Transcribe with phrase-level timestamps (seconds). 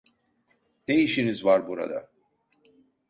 [0.87, 2.09] Ne işiniz var burada?